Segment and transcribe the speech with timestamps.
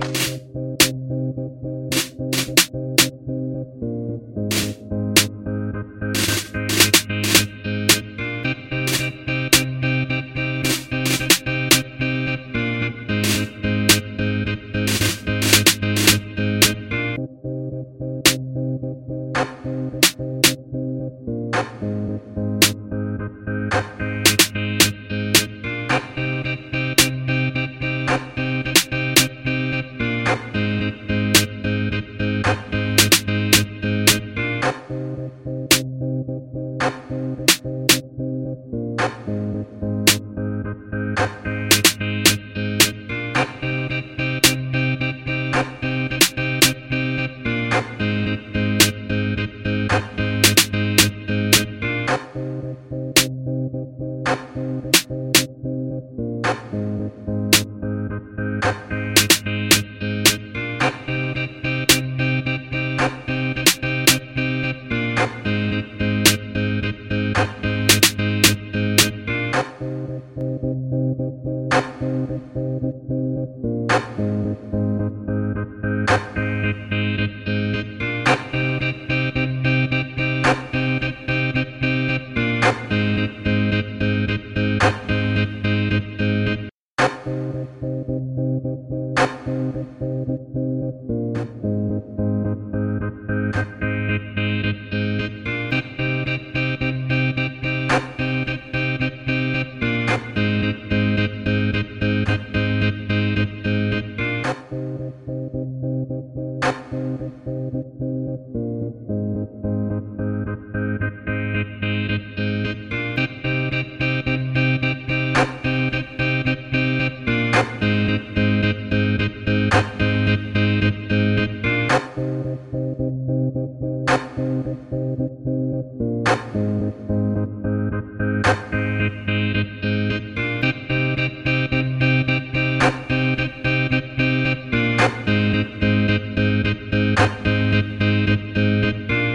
[0.00, 0.71] す